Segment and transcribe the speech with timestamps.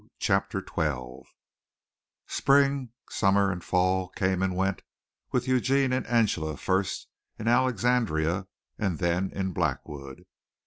[0.17, 1.29] CHAPTER XII
[2.25, 4.81] Spring, summer and fall came and went
[5.31, 8.47] with Eugene and Angela first in Alexandria
[8.79, 10.25] and then in Blackwood.